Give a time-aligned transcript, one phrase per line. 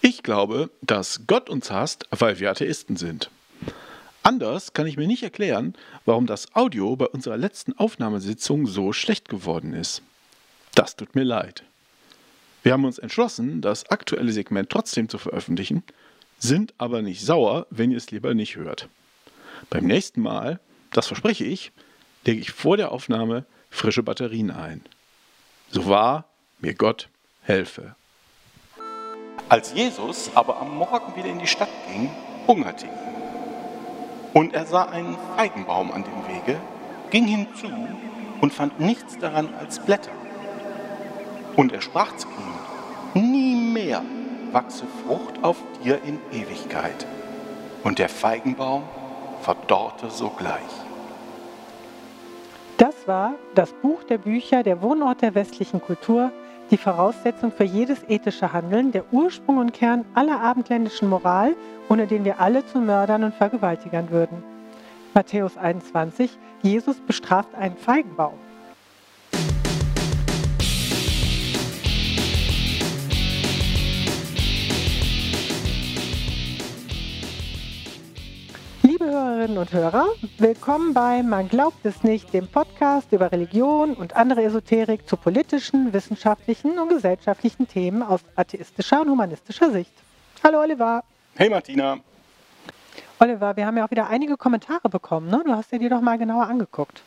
[0.00, 3.30] Ich glaube, dass Gott uns hasst, weil wir Atheisten sind.
[4.22, 5.74] Anders kann ich mir nicht erklären,
[6.04, 10.02] warum das Audio bei unserer letzten Aufnahmesitzung so schlecht geworden ist.
[10.74, 11.64] Das tut mir leid.
[12.62, 15.82] Wir haben uns entschlossen, das aktuelle Segment trotzdem zu veröffentlichen,
[16.38, 18.88] sind aber nicht sauer, wenn ihr es lieber nicht hört.
[19.70, 20.60] Beim nächsten Mal,
[20.92, 21.72] das verspreche ich,
[22.24, 24.82] lege ich vor der Aufnahme frische Batterien ein.
[25.70, 26.28] So wahr
[26.60, 27.08] mir Gott
[27.42, 27.96] helfe.
[29.48, 32.10] Als Jesus aber am Morgen wieder in die Stadt ging,
[32.46, 32.92] hungerte ihn.
[34.34, 36.58] Und er sah einen Feigenbaum an dem Wege,
[37.10, 37.66] ging hinzu
[38.40, 40.12] und fand nichts daran als Blätter.
[41.56, 44.02] Und er sprach zu ihm, nie mehr
[44.52, 47.06] wachse Frucht auf dir in Ewigkeit.
[47.84, 48.82] Und der Feigenbaum
[49.42, 50.62] verdorrte sogleich.
[52.76, 56.30] Das war das Buch der Bücher, der Wohnort der westlichen Kultur,
[56.70, 61.54] die Voraussetzung für jedes ethische Handeln, der Ursprung und Kern aller abendländischen Moral,
[61.88, 64.42] ohne den wir alle zu Mördern und Vergewaltigern würden.
[65.14, 68.34] Matthäus 21, Jesus bestraft einen Feigenbaum.
[79.08, 80.04] Hörerinnen und Hörer,
[80.36, 85.94] willkommen bei Man glaubt es nicht, dem Podcast über Religion und andere Esoterik zu politischen,
[85.94, 89.94] wissenschaftlichen und gesellschaftlichen Themen aus atheistischer und humanistischer Sicht.
[90.44, 91.04] Hallo Oliver.
[91.36, 92.00] Hey Martina.
[93.18, 95.30] Oliver, wir haben ja auch wieder einige Kommentare bekommen.
[95.30, 95.42] Ne?
[95.42, 97.00] Du hast dir die doch mal genauer angeguckt.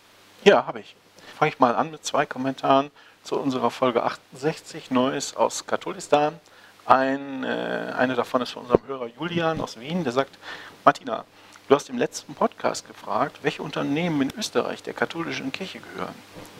[0.43, 0.95] Ja, habe ich.
[1.38, 2.89] Fange ich mal an mit zwei Kommentaren
[3.21, 6.39] zu unserer Folge 68 Neues aus Katholistan.
[6.88, 10.39] Ein, äh, eine davon ist von unserem Hörer Julian aus Wien, der sagt,
[10.83, 11.25] Martina,
[11.72, 16.14] du hast im letzten Podcast gefragt, welche Unternehmen in Österreich der katholischen Kirche gehören.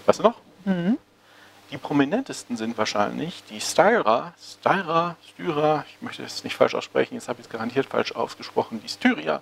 [0.06, 0.38] Weißt du noch?
[0.64, 0.98] Mhm.
[1.70, 7.28] Die prominentesten sind wahrscheinlich die Styra, Styra, Styra, ich möchte es nicht falsch aussprechen, jetzt
[7.28, 9.42] habe ich es garantiert falsch ausgesprochen, die Styria,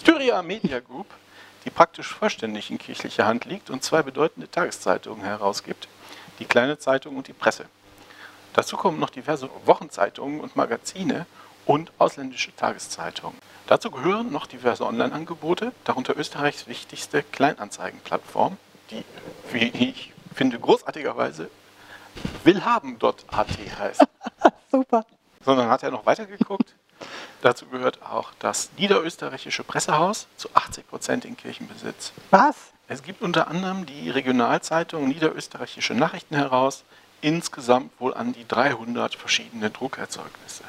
[0.00, 1.08] Styria Media Group,
[1.66, 5.86] die praktisch vollständig in kirchlicher Hand liegt und zwei bedeutende Tageszeitungen herausgibt,
[6.38, 7.66] die Kleine Zeitung und die Presse.
[8.54, 11.26] Dazu kommen noch diverse Wochenzeitungen und Magazine
[11.66, 13.38] und ausländische Tageszeitungen.
[13.66, 18.56] Dazu gehören noch diverse Online-Angebote, darunter Österreichs wichtigste Kleinanzeigenplattform,
[18.90, 19.04] die,
[19.52, 21.50] wie ich finde, großartigerweise
[22.44, 24.04] willhaben.at heißt.
[24.70, 25.06] Super.
[25.44, 26.74] Sondern hat er noch weitergeguckt.
[27.42, 32.12] Dazu gehört auch das niederösterreichische Pressehaus zu 80 Prozent in Kirchenbesitz.
[32.30, 32.56] Was?
[32.88, 36.82] Es gibt unter anderem die Regionalzeitung Niederösterreichische Nachrichten heraus,
[37.20, 40.64] insgesamt wohl an die 300 verschiedene Druckerzeugnisse.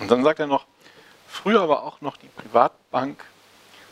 [0.00, 0.66] Und dann sagt er noch,
[1.28, 3.24] früher war auch noch die Privatbank,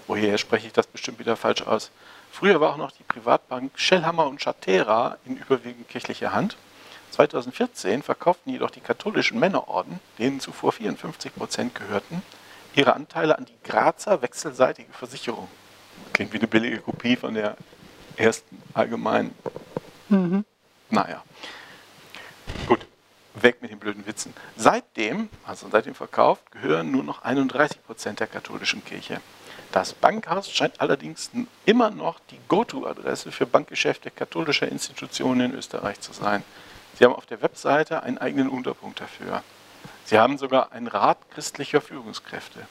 [0.06, 1.90] woher spreche ich das bestimmt wieder falsch aus,
[2.30, 6.56] früher war auch noch die Privatbank Schellhammer und Schatera in überwiegend kirchlicher Hand.
[7.10, 12.22] 2014 verkauften jedoch die katholischen Männerorden, denen zuvor 54 Prozent gehörten,
[12.74, 15.48] ihre Anteile an die Grazer wechselseitige Versicherung.
[16.14, 17.56] Klingt wie eine billige Kopie von der
[18.16, 19.34] ersten allgemeinen.
[20.08, 20.44] Mhm.
[20.90, 21.22] Naja.
[22.66, 22.86] Gut,
[23.42, 24.34] weg mit den blöden Witzen.
[24.56, 29.20] Seitdem, also seit dem Verkauf, gehören nur noch 31 Prozent der katholischen Kirche.
[29.72, 31.30] Das Bankhaus scheint allerdings
[31.64, 36.44] immer noch die Go-To-Adresse für Bankgeschäfte katholischer Institutionen in Österreich zu sein.
[36.94, 39.42] Sie haben auf der Webseite einen eigenen Unterpunkt dafür.
[40.04, 42.66] Sie haben sogar einen Rat christlicher Führungskräfte.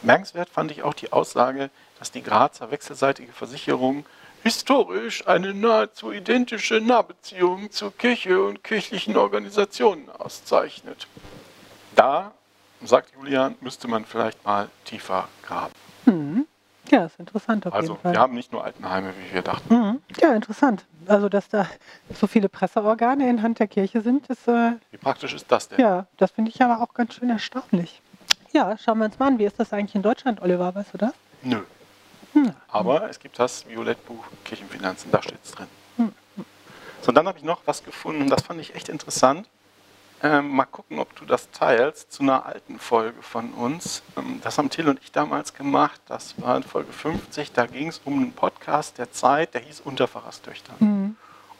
[0.00, 4.06] Bemerkenswert fand ich auch die Aussage, dass die Grazer wechselseitige Versicherung
[4.42, 11.06] historisch eine nahezu identische Nahbeziehung zur Kirche und kirchlichen Organisationen auszeichnet.
[11.96, 12.32] Da,
[12.84, 15.72] sagt Julian, müsste man vielleicht mal tiefer graben.
[16.06, 16.46] Mhm.
[16.90, 18.12] Ja, ist interessant auf Also jeden Fall.
[18.14, 19.74] wir haben nicht nur Altenheime, wie wir dachten.
[19.74, 20.00] Mhm.
[20.22, 20.86] Ja, interessant.
[21.06, 21.66] Also, dass da
[22.14, 25.80] so viele Presseorgane in Hand der Kirche sind, ist, äh, Wie praktisch ist das denn?
[25.80, 28.00] ja, das finde ich aber auch ganz schön erstaunlich.
[28.52, 29.38] Ja, schauen wir uns mal an.
[29.38, 30.74] Wie ist das eigentlich in Deutschland, Oliver?
[30.74, 31.12] Weißt du das?
[31.42, 31.60] Nö.
[32.32, 32.52] Hm.
[32.68, 35.66] Aber es gibt das Violettbuch Kirchenfinanzen, da steht es drin.
[35.96, 36.12] Hm.
[37.02, 39.48] So, dann habe ich noch was gefunden, das fand ich echt interessant.
[40.20, 44.02] Ähm, mal gucken, ob du das teilst zu einer alten Folge von uns.
[44.16, 46.00] Ähm, das haben Till und ich damals gemacht.
[46.06, 47.52] Das war in Folge 50.
[47.52, 50.72] Da ging es um einen Podcast der Zeit, der hieß Unterpfarrerstöchter.
[50.80, 51.16] Mhm.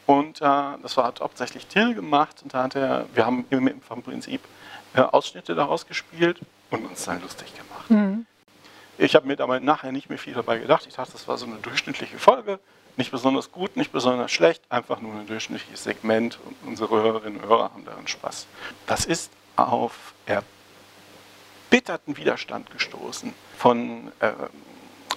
[0.06, 0.44] Und äh,
[0.82, 2.43] das war hat hauptsächlich Till gemacht.
[2.43, 4.41] Und da hat er, wir haben im, im Prinzip
[4.94, 6.41] äh, Ausschnitte daraus gespielt
[6.71, 7.91] und uns dann lustig gemacht.
[7.91, 8.26] Mhm.
[9.00, 10.85] Ich habe mir dabei nachher nicht mehr viel dabei gedacht.
[10.89, 12.59] Ich dachte, das war so eine durchschnittliche Folge.
[12.97, 17.49] Nicht besonders gut, nicht besonders schlecht, einfach nur ein durchschnittliches Segment und unsere Hörerinnen und
[17.49, 18.49] Hörer haben daran Spaß.
[18.89, 24.33] Das ist auf erbitterten Widerstand gestoßen von, äh,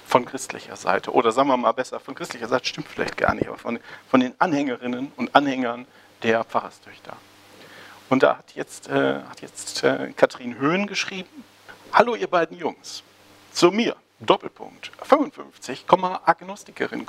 [0.06, 1.12] von christlicher Seite.
[1.12, 4.20] Oder sagen wir mal besser, von christlicher Seite stimmt vielleicht gar nicht, aber von, von
[4.20, 5.86] den Anhängerinnen und Anhängern
[6.22, 7.16] der Pfarrerstöchter.
[8.08, 11.42] Und da hat jetzt, äh, hat jetzt äh, Katrin Höhn geschrieben,
[11.92, 13.02] Hallo ihr beiden Jungs,
[13.52, 15.84] zu mir, Doppelpunkt, 55,
[16.24, 17.06] Agnostikerin,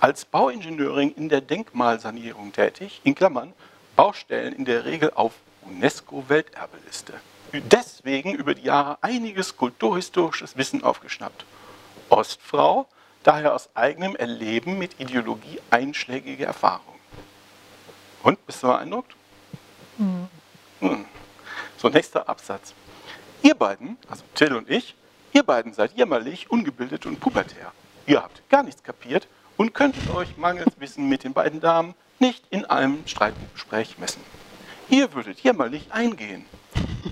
[0.00, 3.52] als Bauingenieurin in der Denkmalsanierung tätig, in Klammern,
[3.96, 5.32] Baustellen in der Regel auf
[5.62, 7.14] UNESCO-Welterbeliste.
[7.52, 11.44] Deswegen über die Jahre einiges kulturhistorisches Wissen aufgeschnappt.
[12.08, 12.86] Ostfrau,
[13.22, 16.98] daher aus eigenem Erleben mit Ideologie einschlägige Erfahrung.
[18.22, 19.14] Und, bist du beeindruckt?
[19.98, 20.28] Mhm.
[20.80, 21.04] Hm.
[21.76, 22.74] So, nächster Absatz.
[23.42, 24.94] Ihr beiden, also Till und ich,
[25.32, 27.72] ihr beiden seid jämmerlich, ungebildet und pubertär.
[28.06, 32.44] Ihr habt gar nichts kapiert und könntet euch mangels Wissen mit den beiden Damen nicht
[32.50, 34.22] in einem Streitgespräch messen.
[34.88, 36.44] Ihr würdet jämmerlich eingehen.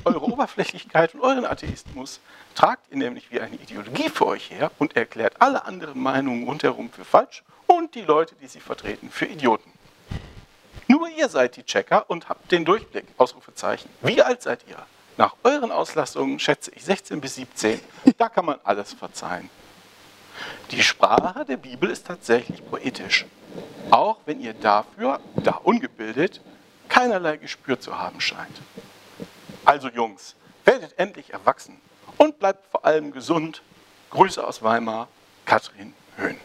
[0.04, 2.20] Eure Oberflächlichkeit und euren Atheismus
[2.54, 6.90] tragt ihr nämlich wie eine Ideologie für euch her und erklärt alle anderen Meinungen rundherum
[6.90, 9.72] für falsch und die Leute, die sie vertreten, für Idioten.
[10.88, 13.04] Nur ihr seid die Checker und habt den Durchblick.
[14.02, 14.78] Wie alt seid ihr?
[15.20, 17.78] Nach euren Auslassungen schätze ich 16 bis 17.
[18.16, 19.50] Da kann man alles verzeihen.
[20.70, 23.26] Die Sprache der Bibel ist tatsächlich poetisch.
[23.90, 26.40] Auch wenn ihr dafür, da ungebildet,
[26.88, 28.62] keinerlei Gespür zu haben scheint.
[29.66, 31.78] Also Jungs, werdet endlich erwachsen
[32.16, 33.60] und bleibt vor allem gesund.
[34.08, 35.06] Grüße aus Weimar,
[35.44, 36.40] Katrin Höhn.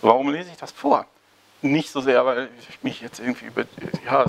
[0.00, 1.06] Warum lese ich das vor?
[1.60, 3.66] Nicht so sehr, weil ich mich jetzt irgendwie über,
[4.04, 4.26] ja,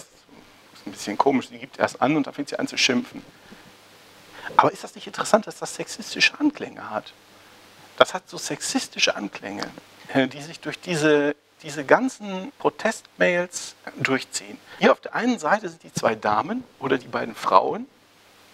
[0.86, 3.22] ein bisschen komisch, sie gibt erst an und dann fängt sie an zu schimpfen.
[4.58, 7.14] Aber ist das nicht interessant, dass das sexistische Anklänge hat?
[7.98, 9.64] Das hat so sexistische Anklänge,
[10.14, 14.58] äh, die sich durch diese, diese ganzen Protestmails durchziehen.
[14.80, 17.88] Hier auf der einen Seite sind die zwei Damen oder die beiden Frauen,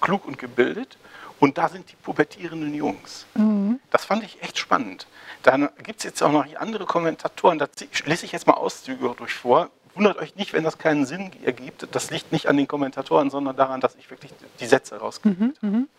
[0.01, 0.97] klug und gebildet,
[1.39, 3.25] und da sind die pubertierenden Jungs.
[3.33, 3.79] Mhm.
[3.91, 5.07] Das fand ich echt spannend.
[5.43, 7.67] Dann gibt es jetzt auch noch andere Kommentatoren, da
[8.05, 9.69] lese ich jetzt mal Auszüge durch vor.
[9.99, 11.85] Wundert euch nicht, wenn das keinen Sinn ergibt.
[11.91, 14.31] Das liegt nicht an den Kommentatoren, sondern daran, dass ich wirklich
[14.61, 15.67] die Sätze rausgekriegt mhm.
[15.67, 15.77] habe.
[15.77, 15.89] Mhm.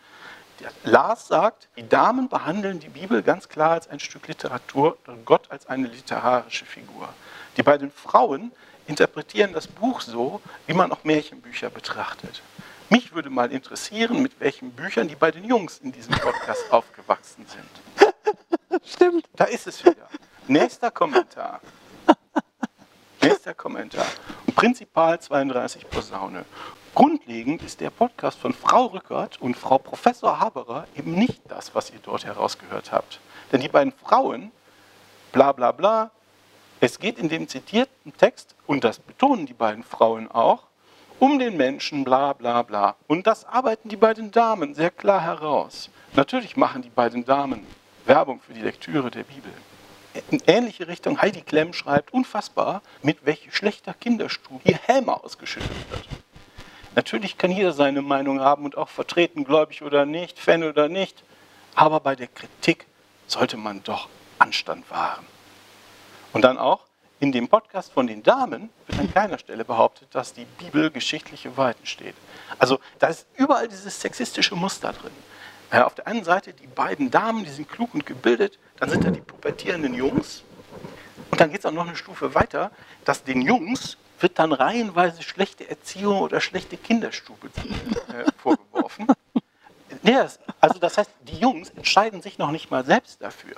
[0.85, 5.51] Lars sagt, die Damen behandeln die Bibel ganz klar als ein Stück Literatur und Gott
[5.51, 7.11] als eine literarische Figur.
[7.59, 8.53] Die beiden Frauen
[8.87, 12.41] interpretieren das Buch so, wie man auch Märchenbücher betrachtet.
[12.89, 18.83] Mich würde mal interessieren, mit welchen Büchern die beiden Jungs in diesem Podcast aufgewachsen sind.
[18.83, 19.27] Stimmt.
[19.37, 20.09] Da ist es wieder.
[20.49, 21.61] Nächster Kommentar.
[23.41, 24.05] Nächster Kommentar.
[24.55, 26.45] Prinzipal 32 Posaune.
[26.95, 31.89] Grundlegend ist der Podcast von Frau Rückert und Frau Professor Haberer eben nicht das, was
[31.89, 33.19] ihr dort herausgehört habt.
[33.51, 34.53] Denn die beiden Frauen,
[35.33, 36.11] bla bla bla,
[36.81, 40.65] es geht in dem zitierten Text, und das betonen die beiden Frauen auch,
[41.19, 42.97] um den Menschen, bla bla bla.
[43.07, 45.89] Und das arbeiten die beiden Damen sehr klar heraus.
[46.13, 47.67] Natürlich machen die beiden Damen
[48.05, 49.53] Werbung für die Lektüre der Bibel.
[50.31, 56.05] In ähnliche Richtung, Heidi Klemm schreibt, unfassbar, mit welch schlechter Kinderstube hier Helmer ausgeschüttet wird.
[56.97, 61.23] Natürlich kann jeder seine Meinung haben und auch vertreten, gläubig oder nicht, Fan oder nicht.
[61.77, 62.87] Aber bei der Kritik
[63.29, 64.09] sollte man doch
[64.39, 65.25] Anstand wahren.
[66.33, 66.87] Und dann auch,
[67.21, 71.57] in dem Podcast von den Damen wird an keiner Stelle behauptet, dass die Bibel geschichtliche
[71.57, 72.15] Weiten steht.
[72.59, 75.13] Also da ist überall dieses sexistische Muster drin.
[75.73, 79.05] Ja, auf der einen Seite die beiden Damen, die sind klug und gebildet, dann sind
[79.05, 80.43] da die pubertierenden Jungs.
[81.31, 82.73] Und dann geht es auch noch eine Stufe weiter,
[83.05, 87.49] dass den Jungs wird dann reihenweise schlechte Erziehung oder schlechte Kinderstube
[88.09, 89.07] äh, vorgeworfen.
[90.03, 90.27] Ja,
[90.61, 93.57] also das heißt, die Jungs entscheiden sich noch nicht mal selbst dafür,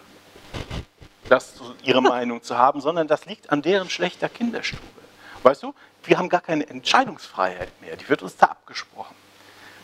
[1.28, 4.82] das ihre Meinung zu haben, sondern das liegt an deren schlechter Kinderstube.
[5.42, 9.16] Weißt du, wir haben gar keine Entscheidungsfreiheit mehr, die wird uns da abgesprochen.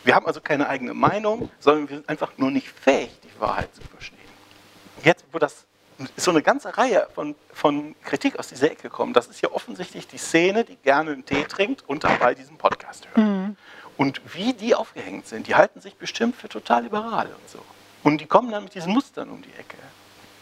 [0.04, 3.74] Wir haben also keine eigene Meinung, sondern wir sind einfach nur nicht fähig, die Wahrheit
[3.74, 4.18] zu verstehen.
[5.02, 5.66] Jetzt, wo das
[6.16, 9.12] ist so eine ganze Reihe von, von Kritik aus dieser Ecke kommen.
[9.12, 13.08] Das ist ja offensichtlich die Szene, die gerne einen Tee trinkt und dabei diesen Podcast
[13.08, 13.16] hört.
[13.16, 13.56] Mhm.
[13.96, 17.58] Und wie die aufgehängt sind, die halten sich bestimmt für total liberal und so.
[18.04, 19.76] Und die kommen dann mit diesen Mustern um die Ecke.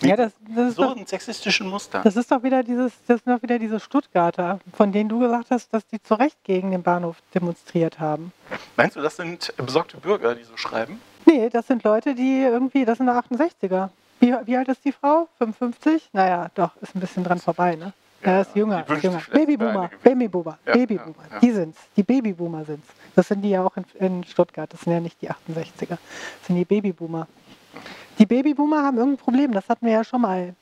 [0.02, 2.02] Ja, das, das ist so doch, sexistischen Mustern.
[2.04, 5.50] Das ist doch wieder dieses, das sind doch wieder diese Stuttgarter, von denen du gesagt
[5.50, 8.32] hast, dass die zu Recht gegen den Bahnhof demonstriert haben.
[8.76, 11.00] Meinst du, das sind besorgte Bürger, die so schreiben?
[11.24, 13.88] Nee, das sind Leute, die irgendwie, das sind 68er.
[14.20, 15.28] Wie, wie alt ist die Frau?
[15.38, 16.10] 55?
[16.12, 17.92] Naja, doch, ist ein bisschen dran vorbei, ne?
[18.24, 18.84] Ja, er ist jünger.
[19.02, 19.22] jünger.
[19.30, 21.14] Babyboomer, Babyboomer, ja, Babyboomer.
[21.30, 21.78] Ja, die sind's.
[21.96, 22.88] Die Babyboomer sind's.
[23.14, 24.72] Das sind die ja auch in, in, Stuttgart.
[24.72, 25.88] Das sind ja nicht die 68er.
[25.88, 25.98] Das
[26.46, 27.28] sind die Babyboomer.
[28.18, 29.52] Die Babyboomer haben irgendein Problem.
[29.52, 30.54] Das hatten wir ja schon mal.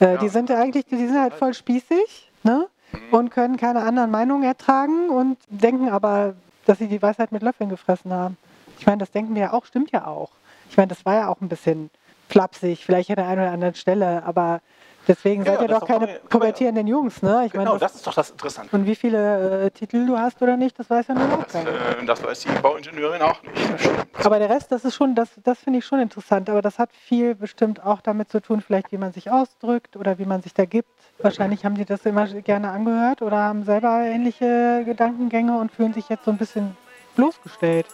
[0.00, 2.68] Äh, die sind ja eigentlich, die sind halt voll spießig, ne?
[2.92, 3.14] Mhm.
[3.14, 6.34] Und können keine anderen Meinungen ertragen und denken aber,
[6.66, 8.36] dass sie die Weisheit mit Löffeln gefressen haben.
[8.78, 10.30] Ich meine, das denken wir ja auch, stimmt ja auch.
[10.70, 11.90] Ich meine, das war ja auch ein bisschen
[12.28, 14.60] flapsig, vielleicht an der einen oder anderen Stelle, aber
[15.06, 17.44] Deswegen seid Ja, ihr doch doch keine pubertierenden Jungs, ne?
[17.46, 18.74] Ich meine, Genau, das, das ist doch das Interessante.
[18.74, 21.52] und wie viele äh, Titel du hast oder nicht, das weiß ja nur noch Das,
[21.52, 21.68] keiner.
[21.70, 24.24] äh, das weiß die Bauingenieurin auch nicht.
[24.24, 26.48] Aber der Rest, das ist schon, das, das finde ich schon interessant.
[26.48, 30.18] Aber das hat viel bestimmt auch damit zu tun, vielleicht wie man sich ausdrückt oder
[30.18, 30.88] wie man sich da gibt.
[31.18, 36.08] Wahrscheinlich haben die das immer gerne angehört oder haben selber ähnliche Gedankengänge und fühlen sich
[36.08, 36.76] jetzt so ein bisschen
[37.16, 37.86] bloßgestellt.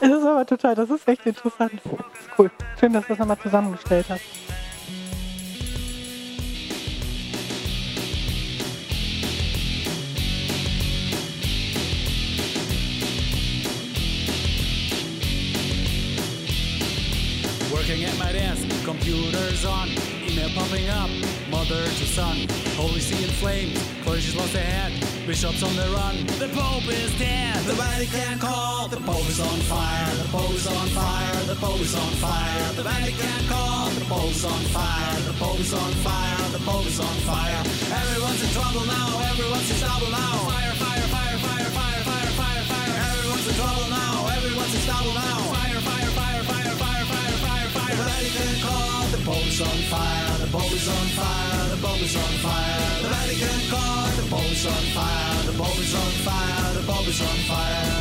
[0.00, 1.72] Es ist aber total, das ist echt interessant.
[1.74, 2.50] Das ist cool.
[2.78, 4.22] Schön, dass du das nochmal zusammengestellt hast.
[19.10, 19.88] Computers on,
[20.22, 21.10] email popping up,
[21.50, 22.46] mother to son.
[22.78, 24.92] Holy see in flames, clergy's lost their head,
[25.26, 26.26] bishops on the run.
[26.38, 30.66] The Pope is dead, the Vatican call, the Pope is on fire, the Pope is
[30.66, 35.20] on fire, the Pope is on fire, the Vatican call, the Pope is on fire,
[35.26, 37.60] the Pope is on fire, the Pope is on fire.
[37.90, 40.34] Everyone's in trouble now, everyone's in trouble now.
[40.46, 40.99] Fire, fire,
[49.20, 53.02] the Pope is on fire, the Pope is on fire, the Pope is on fire.
[53.02, 57.08] The Vatican call, the Pope is on fire, the Pope is on fire, the Pope
[57.08, 57.99] is on fire.